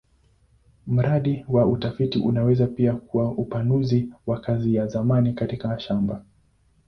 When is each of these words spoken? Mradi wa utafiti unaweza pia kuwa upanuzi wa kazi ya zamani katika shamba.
Mradi 0.87 1.45
wa 1.49 1.65
utafiti 1.65 2.19
unaweza 2.19 2.67
pia 2.67 2.93
kuwa 2.93 3.31
upanuzi 3.31 4.09
wa 4.25 4.39
kazi 4.39 4.75
ya 4.75 4.87
zamani 4.87 5.33
katika 5.33 5.79
shamba. 5.79 6.25